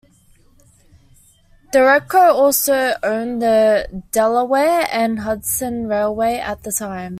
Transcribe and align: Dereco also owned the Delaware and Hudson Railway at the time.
Dereco 1.71 2.33
also 2.33 2.93
owned 3.03 3.39
the 3.39 4.03
Delaware 4.11 4.87
and 4.91 5.19
Hudson 5.19 5.85
Railway 5.87 6.37
at 6.37 6.63
the 6.63 6.71
time. 6.71 7.09